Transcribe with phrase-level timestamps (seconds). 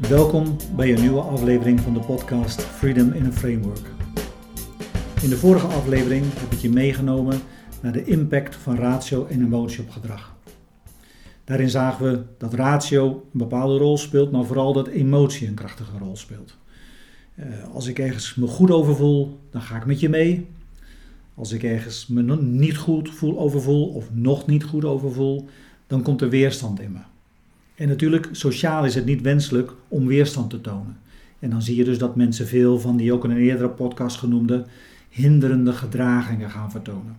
[0.00, 3.90] Welkom bij een nieuwe aflevering van de podcast Freedom in a Framework.
[5.22, 7.40] In de vorige aflevering heb ik je meegenomen
[7.82, 10.36] naar de impact van ratio en emotie op gedrag.
[11.44, 15.98] Daarin zagen we dat ratio een bepaalde rol speelt, maar vooral dat emotie een krachtige
[15.98, 16.56] rol speelt.
[17.38, 20.46] Uh, als ik ergens me goed over voel, dan ga ik met je mee.
[21.34, 25.48] Als ik ergens me niet goed voel overvoel of nog niet goed overvoel,
[25.86, 27.15] dan komt er weerstand in me.
[27.76, 30.96] En natuurlijk, sociaal is het niet wenselijk om weerstand te tonen.
[31.38, 34.16] En dan zie je dus dat mensen veel van die ook in een eerdere podcast
[34.16, 34.64] genoemde
[35.08, 37.16] hinderende gedragingen gaan vertonen.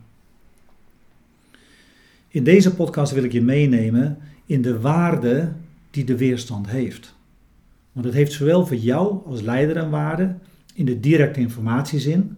[2.27, 5.51] In deze podcast wil ik je meenemen in de waarde
[5.91, 7.15] die de weerstand heeft.
[7.91, 10.35] Want het heeft zowel voor jou als leider een waarde
[10.73, 12.37] in de directe informatiezin,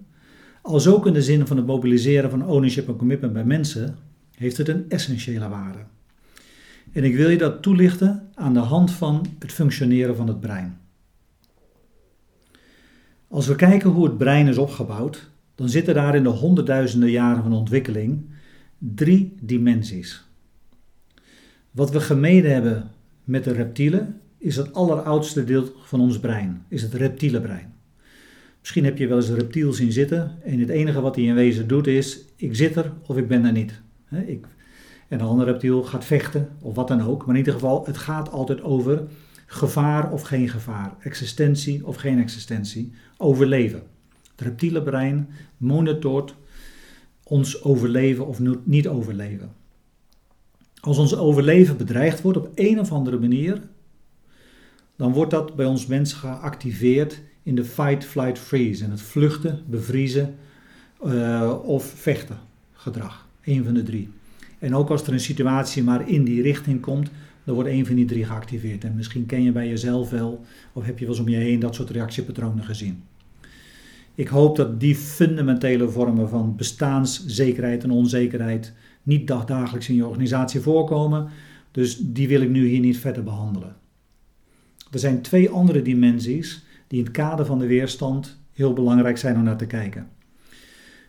[0.61, 3.97] als ook in de zin van het mobiliseren van ownership en commitment bij mensen,
[4.35, 5.79] heeft het een essentiële waarde.
[6.91, 10.77] En ik wil je dat toelichten aan de hand van het functioneren van het brein.
[13.27, 17.44] Als we kijken hoe het brein is opgebouwd, dan zitten daar in de honderdduizenden jaren
[17.44, 18.25] van ontwikkeling
[18.78, 20.28] drie dimensies.
[21.72, 22.91] Wat we gemeden hebben
[23.23, 27.73] met de reptielen is het alleroudste deel van ons brein, is het reptiele brein.
[28.59, 31.35] Misschien heb je wel eens een reptiel zien zitten en het enige wat hij in
[31.35, 33.81] wezen doet is, ik zit er of ik ben er niet.
[34.25, 34.45] Ik,
[35.09, 37.97] en een ander reptiel gaat vechten of wat dan ook, maar in ieder geval, het
[37.97, 39.03] gaat altijd over
[39.45, 43.83] gevaar of geen gevaar, existentie of geen existentie, overleven.
[44.31, 46.35] Het reptiele brein monitort
[47.23, 49.51] ons overleven of niet overleven.
[50.79, 53.61] Als ons overleven bedreigd wordt op een of andere manier,
[54.95, 58.83] dan wordt dat bij ons mens geactiveerd in de fight, flight, freeze.
[58.83, 60.35] En het vluchten, bevriezen
[61.05, 62.38] uh, of vechten
[62.73, 63.27] gedrag.
[63.44, 64.09] Een van de drie.
[64.59, 67.09] En ook als er een situatie maar in die richting komt,
[67.43, 68.83] dan wordt een van die drie geactiveerd.
[68.83, 71.59] En misschien ken je bij jezelf wel, of heb je wel eens om je heen
[71.59, 73.03] dat soort reactiepatronen gezien.
[74.16, 78.73] Ik hoop dat die fundamentele vormen van bestaanszekerheid en onzekerheid
[79.03, 81.29] niet dagdagelijks in je organisatie voorkomen.
[81.72, 83.75] Dus die wil ik nu hier niet verder behandelen.
[84.91, 89.35] Er zijn twee andere dimensies die in het kader van de weerstand heel belangrijk zijn
[89.35, 90.07] om naar te kijken.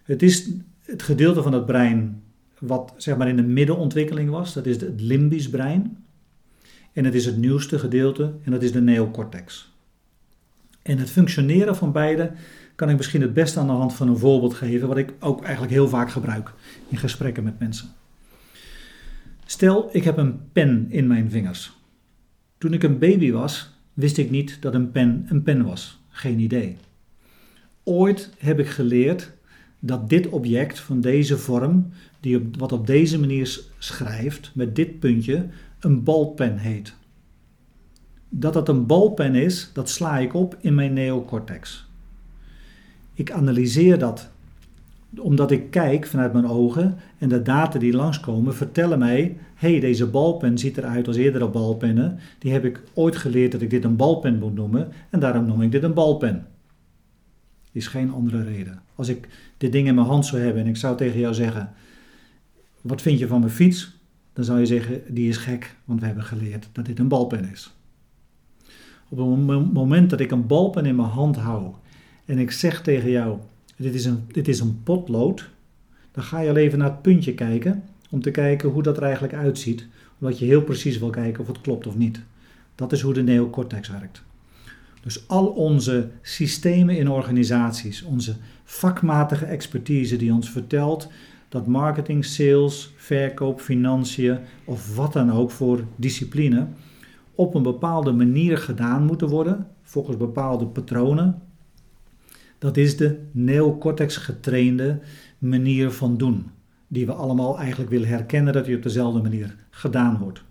[0.02, 2.22] Het is het gedeelte van het brein
[2.60, 6.04] wat zeg maar in de middenontwikkeling was, dat is het limbisch brein.
[6.92, 9.72] En het is het nieuwste gedeelte en dat is de neocortex.
[10.82, 12.32] En het functioneren van beide
[12.74, 15.42] kan ik misschien het beste aan de hand van een voorbeeld geven, wat ik ook
[15.42, 16.52] eigenlijk heel vaak gebruik
[16.88, 17.88] in gesprekken met mensen.
[19.44, 21.72] Stel, ik heb een pen in mijn vingers.
[22.58, 26.00] Toen ik een baby was, wist ik niet dat een pen een pen was.
[26.08, 26.76] Geen idee.
[27.82, 29.32] Ooit heb ik geleerd
[29.80, 31.88] dat dit object van deze vorm,
[32.20, 35.46] die op, wat op deze manier schrijft, met dit puntje,
[35.80, 36.94] een balpen heet.
[38.28, 41.88] Dat dat een balpen is, dat sla ik op in mijn neocortex.
[43.14, 44.30] Ik analyseer dat
[45.18, 50.06] omdat ik kijk vanuit mijn ogen en de data die langskomen vertellen mij: hey, deze
[50.06, 52.18] balpen ziet eruit als eerdere balpennen.
[52.38, 55.62] Die heb ik ooit geleerd dat ik dit een balpen moet noemen en daarom noem
[55.62, 56.46] ik dit een balpen.
[57.72, 58.82] Is geen andere reden.
[58.94, 61.72] Als ik dit ding in mijn hand zou hebben en ik zou tegen jou zeggen:
[62.80, 63.98] Wat vind je van mijn fiets?
[64.32, 67.50] Dan zou je zeggen: Die is gek, want we hebben geleerd dat dit een balpen
[67.50, 67.74] is.
[69.08, 71.74] Op het moment dat ik een balpen in mijn hand hou
[72.24, 73.38] en ik zeg tegen jou:
[73.76, 75.48] dit is, een, dit is een potlood,
[76.12, 79.02] dan ga je al even naar het puntje kijken om te kijken hoe dat er
[79.02, 79.86] eigenlijk uitziet,
[80.18, 82.20] omdat je heel precies wil kijken of het klopt of niet.
[82.74, 84.22] Dat is hoe de neocortex werkt.
[85.00, 88.34] Dus al onze systemen in organisaties, onze
[88.64, 91.08] vakmatige expertise die ons vertelt
[91.48, 96.66] dat marketing, sales, verkoop, financiën of wat dan ook voor discipline
[97.34, 101.42] op een bepaalde manier gedaan moeten worden, volgens bepaalde patronen,
[102.58, 105.00] dat is de neocortex getrainde
[105.38, 106.50] manier van doen,
[106.88, 110.42] die we allemaal eigenlijk willen herkennen dat die op dezelfde manier gedaan wordt.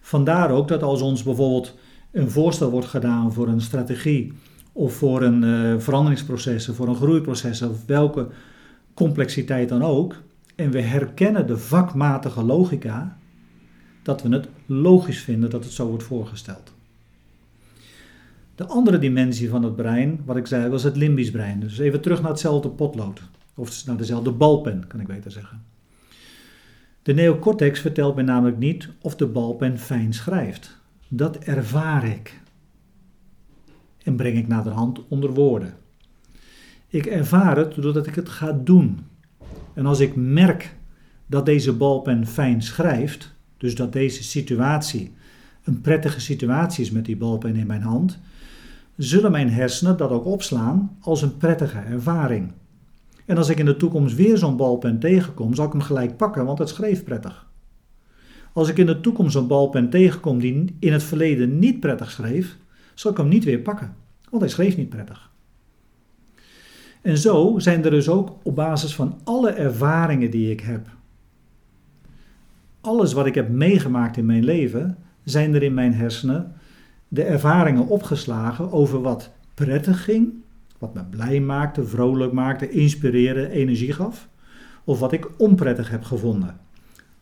[0.00, 1.74] Vandaar ook dat als ons bijvoorbeeld
[2.12, 4.32] een voorstel wordt gedaan voor een strategie
[4.72, 8.28] of voor een uh, veranderingsproces, voor een groeiproces of welke
[8.94, 10.22] complexiteit dan ook,
[10.54, 13.18] en we herkennen de vakmatige logica,
[14.02, 16.72] dat we het logisch vinden dat het zo wordt voorgesteld.
[18.54, 21.60] De andere dimensie van het brein, wat ik zei, was het limbisch brein.
[21.60, 23.22] Dus even terug naar hetzelfde potlood.
[23.54, 25.62] Of naar dezelfde balpen, kan ik beter zeggen.
[27.02, 30.79] De neocortex vertelt mij namelijk niet of de balpen fijn schrijft.
[31.12, 32.40] Dat ervaar ik.
[34.02, 35.74] En breng ik naar de hand onder woorden.
[36.88, 38.98] Ik ervaar het doordat ik het ga doen.
[39.74, 40.76] En als ik merk
[41.26, 45.14] dat deze balpen fijn schrijft, dus dat deze situatie
[45.64, 48.18] een prettige situatie is met die balpen in mijn hand,
[48.96, 52.52] zullen mijn hersenen dat ook opslaan als een prettige ervaring.
[53.26, 56.44] En als ik in de toekomst weer zo'n balpen tegenkom, zal ik hem gelijk pakken,
[56.44, 57.49] want het schreef prettig.
[58.52, 62.56] Als ik in de toekomst een balpen tegenkom die in het verleden niet prettig schreef,
[62.94, 63.94] zal ik hem niet weer pakken,
[64.30, 65.30] want hij schreef niet prettig.
[67.02, 70.88] En zo zijn er dus ook op basis van alle ervaringen die ik heb,
[72.80, 76.52] alles wat ik heb meegemaakt in mijn leven, zijn er in mijn hersenen
[77.08, 80.32] de ervaringen opgeslagen over wat prettig ging,
[80.78, 84.28] wat me blij maakte, vrolijk maakte, inspireerde, energie gaf,
[84.84, 86.60] of wat ik onprettig heb gevonden.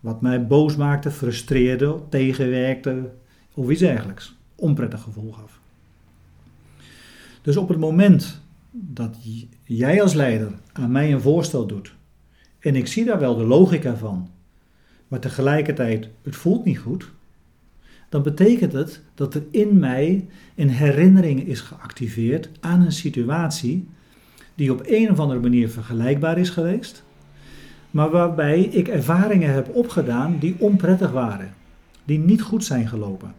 [0.01, 3.11] Wat mij boos maakte, frustreerde, tegenwerkte
[3.55, 4.37] of iets dergelijks.
[4.55, 5.61] Onprettig gevoel gaf.
[7.43, 8.41] Dus op het moment
[8.71, 9.17] dat
[9.65, 11.97] jij als leider aan mij een voorstel doet
[12.59, 14.29] en ik zie daar wel de logica van,
[15.09, 17.11] maar tegelijkertijd het voelt niet goed,
[18.09, 23.89] dan betekent het dat er in mij een herinnering is geactiveerd aan een situatie
[24.55, 27.05] die op een of andere manier vergelijkbaar is geweest,
[27.91, 31.55] maar waarbij ik ervaringen heb opgedaan die onprettig waren,
[32.05, 33.35] die niet goed zijn gelopen.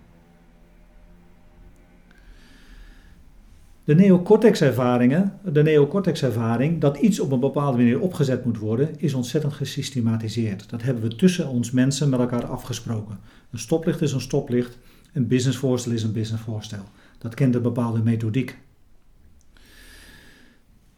[3.89, 9.53] De neocortex-ervaringen, de neocortex-ervaring dat iets op een bepaalde manier opgezet moet worden, is ontzettend
[9.53, 10.69] gesystematiseerd.
[10.69, 13.19] Dat hebben we tussen ons mensen met elkaar afgesproken.
[13.51, 14.77] Een stoplicht is een stoplicht,
[15.13, 16.83] een businessvoorstel is een businessvoorstel.
[17.17, 18.57] Dat kent een bepaalde methodiek.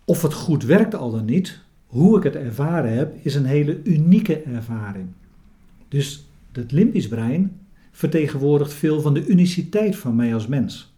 [0.06, 1.59] Of het goed werkt al dan niet,
[1.91, 5.07] hoe ik het ervaren heb, is een hele unieke ervaring.
[5.88, 7.59] Dus het limbisch brein
[7.91, 10.93] vertegenwoordigt veel van de uniciteit van mij als mens.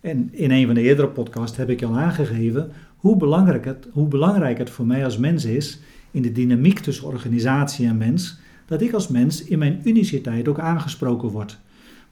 [0.00, 4.08] En in een van de eerdere podcasts heb ik al aangegeven hoe belangrijk, het, hoe
[4.08, 8.82] belangrijk het voor mij als mens is in de dynamiek tussen organisatie en mens, dat
[8.82, 11.58] ik als mens in mijn uniciteit ook aangesproken word.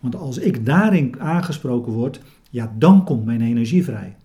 [0.01, 2.21] Want als ik daarin aangesproken word,
[2.51, 4.17] ja, dan komt mijn energie vrij.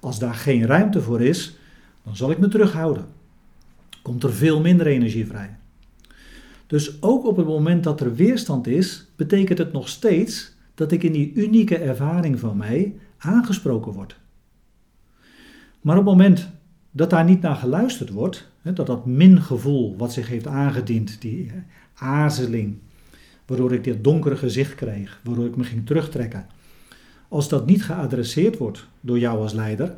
[0.00, 1.58] Als daar geen ruimte voor is,
[2.06, 3.06] dan zal ik me terughouden.
[4.02, 5.56] Komt er veel minder energie vrij.
[6.66, 11.02] Dus ook op het moment dat er weerstand is, betekent het nog steeds dat ik
[11.02, 14.16] in die unieke ervaring van mij aangesproken word.
[15.80, 16.48] Maar op het moment
[16.90, 21.52] dat daar niet naar geluisterd wordt, dat dat mingevoel wat zich heeft aangediend, die
[21.94, 22.78] aarzeling,
[23.46, 26.46] waardoor ik dit donkere gezicht kreeg, waardoor ik me ging terugtrekken,
[27.28, 29.96] als dat niet geadresseerd wordt door jou als leider,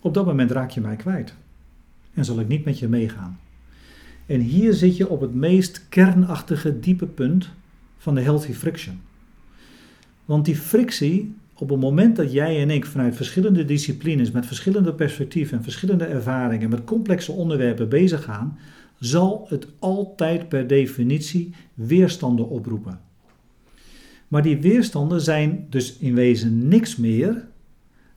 [0.00, 1.34] op dat moment raak je mij kwijt
[2.14, 3.38] en zal ik niet met je meegaan.
[4.26, 7.50] En hier zit je op het meest kernachtige diepe punt
[7.98, 9.00] van de healthy friction.
[10.24, 14.94] Want die frictie, op het moment dat jij en ik vanuit verschillende disciplines, met verschillende
[14.94, 18.58] perspectieven en verschillende ervaringen, met complexe onderwerpen bezig gaan,
[18.98, 23.00] zal het altijd per definitie weerstanden oproepen.
[24.28, 27.46] Maar die weerstanden zijn dus in wezen niks meer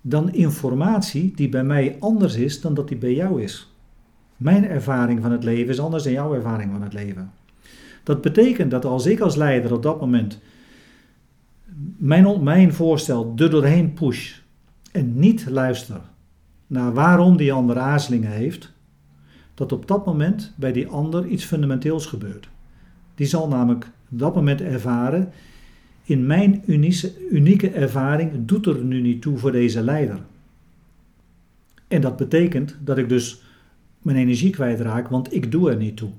[0.06, 3.74] dan informatie die bij mij anders is dan dat die bij jou is.
[4.38, 7.32] Mijn ervaring van het leven is anders dan jouw ervaring van het leven.
[8.04, 10.40] Dat betekent dat als ik als leider op dat moment
[11.98, 14.34] mijn, mijn voorstel er doorheen push
[14.92, 16.02] en niet luister
[16.68, 18.72] naar waarom die ander aarzelingen heeft,
[19.54, 22.50] dat op dat moment bij die ander iets fundamenteels gebeurt.
[23.16, 25.32] Die zal namelijk op dat moment ervaren,
[26.04, 26.64] in mijn
[27.30, 30.20] unieke ervaring doet er nu niet toe voor deze leider.
[31.88, 33.42] En dat betekent dat ik dus
[34.02, 36.10] mijn energie kwijtraak, want ik doe er niet toe.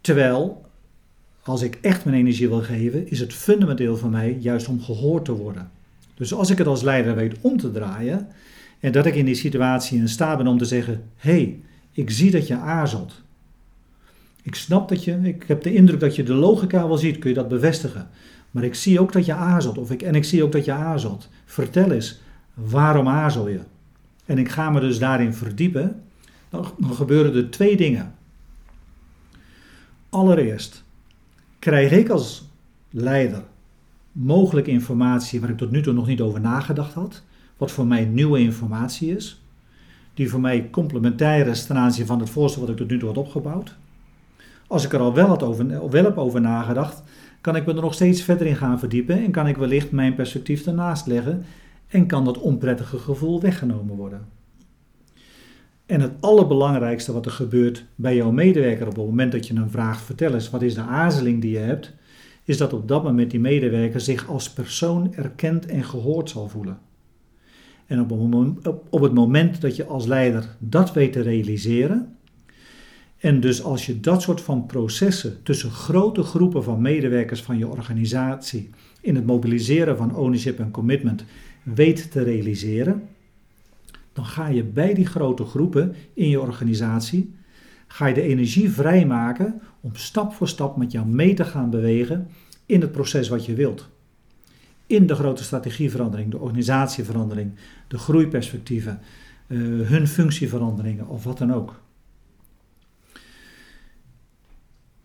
[0.00, 0.64] Terwijl
[1.42, 5.24] als ik echt mijn energie wil geven, is het fundamenteel voor mij juist om gehoord
[5.24, 5.70] te worden.
[6.14, 8.28] Dus als ik het als leider weet om te draaien
[8.80, 11.60] en dat ik in die situatie in staat ben om te zeggen: hé, hey,
[11.92, 13.22] ik zie dat je aarzelt.
[14.42, 17.28] Ik snap dat je, ik heb de indruk dat je de logica wel ziet, kun
[17.28, 18.08] je dat bevestigen.
[18.56, 20.72] Maar ik zie ook dat je aarzelt, of ik, en ik zie ook dat je
[20.72, 21.28] aarzelt.
[21.44, 22.20] Vertel eens,
[22.54, 23.60] waarom aarzel je?
[24.24, 26.02] En ik ga me dus daarin verdiepen.
[26.48, 28.14] Dan, gebeuren er twee dingen.
[30.08, 30.84] Allereerst,
[31.58, 32.48] krijg ik als
[32.90, 33.42] leider
[34.12, 37.22] mogelijk informatie waar ik tot nu toe nog niet over nagedacht had,
[37.56, 39.42] wat voor mij nieuwe informatie is,
[40.14, 43.08] die voor mij complementair is ten aanzien van het voorstel wat ik tot nu toe
[43.08, 43.76] had opgebouwd.
[44.66, 47.02] Als ik er al wel, had over, wel heb over nagedacht,
[47.46, 50.14] kan ik me er nog steeds verder in gaan verdiepen en kan ik wellicht mijn
[50.14, 51.44] perspectief ernaast leggen
[51.88, 54.26] en kan dat onprettige gevoel weggenomen worden.
[55.86, 59.70] En het allerbelangrijkste wat er gebeurt bij jouw medewerker op het moment dat je hem
[59.70, 61.94] vraagt: vertel eens, wat is de aarzeling die je hebt?
[62.44, 66.78] Is dat op dat moment die medewerker zich als persoon erkend en gehoord zal voelen.
[67.86, 68.00] En
[68.90, 72.15] op het moment dat je als leider dat weet te realiseren
[73.18, 77.68] En dus als je dat soort van processen tussen grote groepen van medewerkers van je
[77.68, 78.70] organisatie
[79.00, 81.24] in het mobiliseren van ownership en commitment
[81.62, 83.08] weet te realiseren,
[84.12, 87.34] dan ga je bij die grote groepen in je organisatie
[87.86, 92.28] ga je de energie vrijmaken om stap voor stap met jou mee te gaan bewegen
[92.66, 93.88] in het proces wat je wilt.
[94.86, 97.52] In de grote strategieverandering, de organisatieverandering,
[97.88, 99.00] de groeiperspectieven,
[99.46, 101.80] uh, hun functieveranderingen of wat dan ook.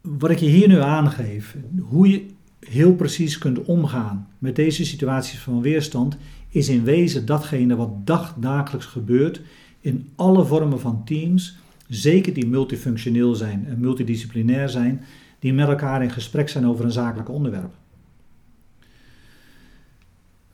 [0.01, 2.25] Wat ik je hier nu aangeef, hoe je
[2.59, 6.17] heel precies kunt omgaan met deze situaties van weerstand,
[6.49, 9.41] is in wezen datgene wat dagdagelijks gebeurt
[9.79, 15.03] in alle vormen van teams, zeker die multifunctioneel zijn en multidisciplinair zijn,
[15.39, 17.73] die met elkaar in gesprek zijn over een zakelijk onderwerp.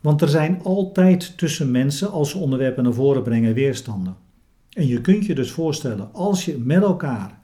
[0.02, 4.16] Want er zijn altijd tussen mensen, als ze onderwerpen naar voren brengen, weerstanden.
[4.72, 7.40] En je kunt je dus voorstellen, als je met elkaar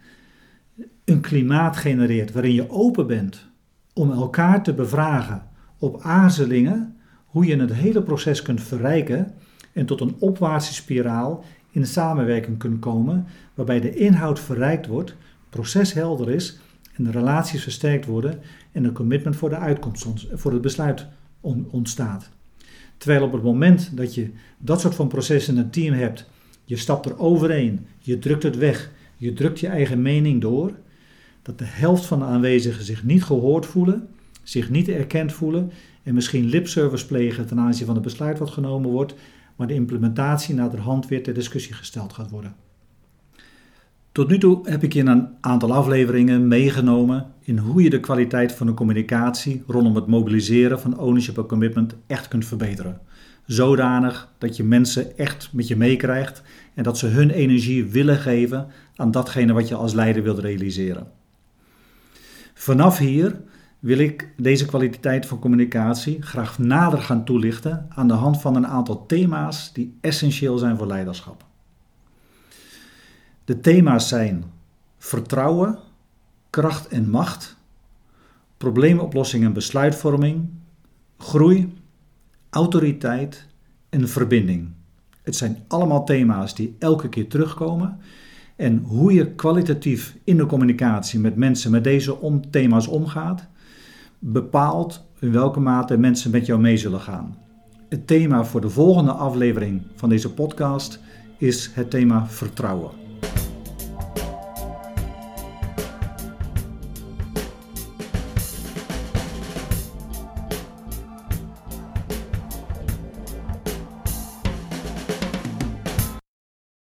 [1.05, 3.48] een klimaat genereert waarin je open bent
[3.93, 5.43] om elkaar te bevragen
[5.77, 6.95] op aarzelingen,
[7.25, 9.33] hoe je het hele proces kunt verrijken
[9.74, 15.15] en tot een opwaartse spiraal in samenwerking kunt komen, waarbij de inhoud verrijkt wordt,
[15.50, 16.60] proces helder is
[16.95, 18.39] en de relaties versterkt worden
[18.72, 21.05] en een commitment voor de uitkomst, voor het besluit
[21.69, 22.29] ontstaat.
[22.98, 26.29] Terwijl op het moment dat je dat soort van processen in een team hebt,
[26.65, 30.72] je stapt er overheen, je drukt het weg, je drukt je eigen mening door,
[31.43, 34.07] dat de helft van de aanwezigen zich niet gehoord voelen,
[34.43, 35.71] zich niet erkend voelen
[36.03, 39.15] en misschien lipservice plegen ten aanzien van het besluit wat genomen wordt,
[39.55, 42.55] maar de implementatie naderhand weer ter discussie gesteld gaat worden.
[44.12, 48.51] Tot nu toe heb ik je een aantal afleveringen meegenomen in hoe je de kwaliteit
[48.51, 53.01] van de communicatie rondom het mobiliseren van ownership en commitment echt kunt verbeteren.
[53.45, 56.41] Zodanig dat je mensen echt met je meekrijgt
[56.73, 61.07] en dat ze hun energie willen geven aan datgene wat je als leider wilt realiseren.
[62.53, 63.41] Vanaf hier
[63.79, 68.67] wil ik deze kwaliteit van communicatie graag nader gaan toelichten aan de hand van een
[68.67, 71.45] aantal thema's die essentieel zijn voor leiderschap.
[73.45, 74.43] De thema's zijn
[74.98, 75.79] vertrouwen,
[76.50, 77.55] kracht en macht,
[78.57, 80.50] probleemoplossing en besluitvorming,
[81.17, 81.74] groei,
[82.50, 83.48] autoriteit
[83.89, 84.72] en verbinding.
[85.22, 88.00] Het zijn allemaal thema's die elke keer terugkomen.
[88.63, 92.17] En hoe je kwalitatief in de communicatie met mensen met deze
[92.50, 93.48] thema's omgaat,
[94.20, 97.38] bepaalt in welke mate mensen met jou mee zullen gaan.
[97.89, 101.00] Het thema voor de volgende aflevering van deze podcast
[101.38, 103.02] is het thema vertrouwen.